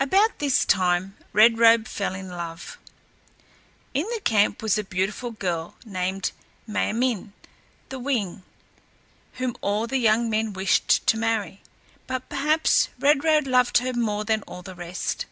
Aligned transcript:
About 0.00 0.40
this 0.40 0.64
time 0.64 1.16
Red 1.32 1.56
Robe 1.56 1.86
fell 1.86 2.12
in 2.16 2.26
love. 2.28 2.76
In 3.94 4.04
the 4.12 4.20
camp 4.20 4.64
was 4.64 4.76
a 4.76 4.82
beautiful 4.82 5.30
girl 5.30 5.76
named 5.86 6.32
M[=a] 6.66 6.90
m[)i]n´ 6.90 7.30
the 7.88 8.00
Wing 8.00 8.42
whom 9.34 9.54
all 9.60 9.86
the 9.86 9.98
young 9.98 10.28
men 10.28 10.54
wished 10.54 11.06
to 11.06 11.16
marry, 11.16 11.62
but 12.08 12.28
perhaps 12.28 12.88
Red 12.98 13.22
Robe 13.22 13.46
loved 13.46 13.78
her 13.78 13.92
more 13.92 14.24
than 14.24 14.42
all 14.42 14.62
the 14.62 14.74
rest. 14.74 15.26